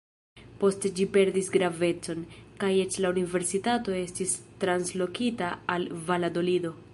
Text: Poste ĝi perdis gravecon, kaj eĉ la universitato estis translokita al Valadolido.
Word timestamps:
Poste 0.61 0.89
ĝi 0.99 1.05
perdis 1.17 1.49
gravecon, 1.55 2.23
kaj 2.63 2.71
eĉ 2.85 2.97
la 3.05 3.11
universitato 3.15 3.97
estis 4.01 4.35
translokita 4.65 5.53
al 5.77 5.87
Valadolido. 6.11 6.75